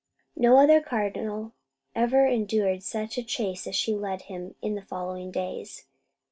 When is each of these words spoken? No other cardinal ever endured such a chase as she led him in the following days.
No 0.35 0.57
other 0.57 0.81
cardinal 0.81 1.53
ever 1.93 2.25
endured 2.25 2.81
such 2.81 3.19
a 3.19 3.23
chase 3.23 3.67
as 3.67 3.75
she 3.75 3.93
led 3.93 4.23
him 4.23 4.55
in 4.59 4.73
the 4.73 4.81
following 4.81 5.29
days. 5.29 5.85